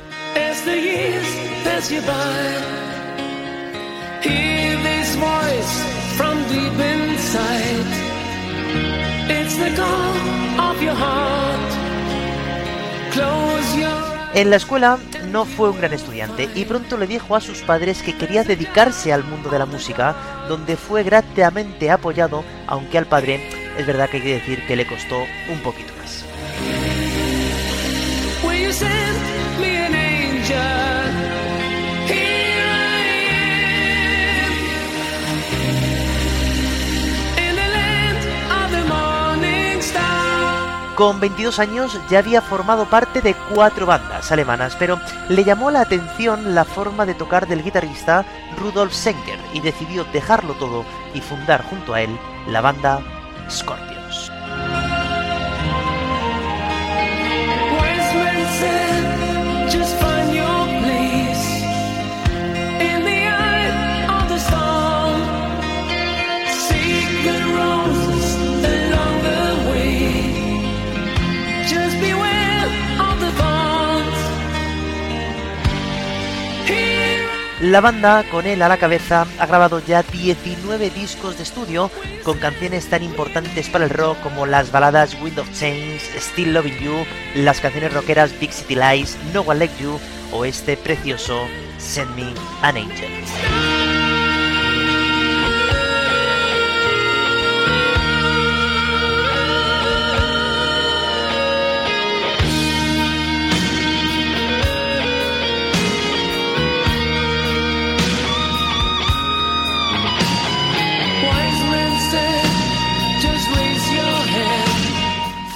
[14.34, 15.00] En la escuela
[15.32, 19.12] no fue un gran estudiante y pronto le dijo a sus padres que quería dedicarse
[19.12, 20.16] al mundo de la música,
[20.48, 23.42] donde fue gratamente apoyado, aunque al padre
[23.78, 25.18] es verdad que hay que decir que le costó
[25.52, 26.26] un poquito más.
[41.00, 45.80] Con 22 años ya había formado parte de cuatro bandas alemanas, pero le llamó la
[45.80, 48.26] atención la forma de tocar del guitarrista
[48.58, 50.84] Rudolf Schenker y decidió dejarlo todo
[51.14, 52.10] y fundar junto a él
[52.50, 53.00] la banda
[53.50, 53.99] Scorpions.
[77.70, 81.92] La banda, con él a la cabeza, ha grabado ya 19 discos de estudio
[82.24, 86.80] con canciones tan importantes para el rock como las baladas Wind of Change, Still Loving
[86.80, 87.06] You,
[87.36, 90.00] las canciones rockeras Big City Lies, No One Like You
[90.32, 91.46] o este precioso
[91.78, 93.69] Send Me an Angel.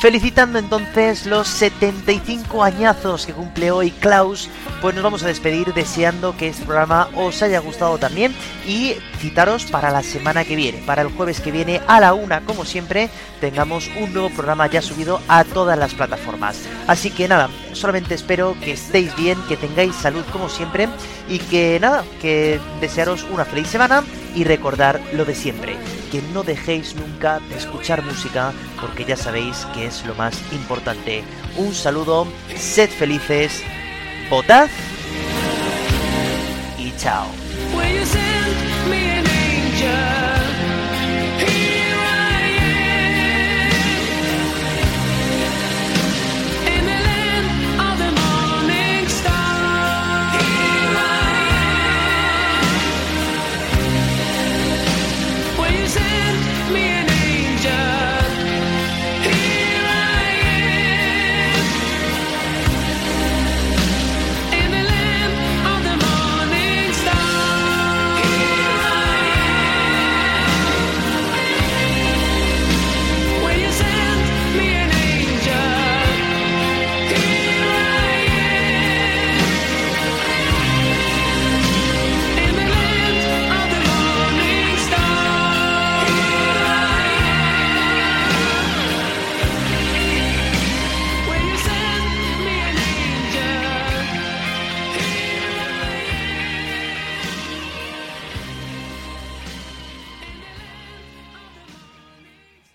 [0.04, 4.50] Felicitando entonces los 75 añazos que cumple hoy Klaus,
[4.82, 8.36] pues nos vamos a despedir deseando que este programa os haya gustado también
[8.68, 12.42] y citaros para la semana que viene, para el jueves que viene a la una,
[12.42, 13.10] como siempre,
[13.40, 16.60] tengamos un nuevo programa ya subido a todas las plataformas.
[16.88, 20.90] Así que nada, solamente espero que estéis bien, que tengáis salud como siempre
[21.30, 24.04] y que nada, que desearos una feliz semana
[24.36, 25.78] y recordar lo de siempre,
[26.12, 28.52] que no dejéis nunca de escuchar música
[28.82, 31.24] porque ya sabéis que es lo más importante.
[31.56, 33.64] Un saludo, sed felices,
[34.30, 34.68] votad
[36.78, 37.28] y chao.
[39.84, 40.33] Yeah.